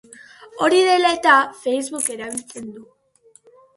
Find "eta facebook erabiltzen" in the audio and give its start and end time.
1.17-2.73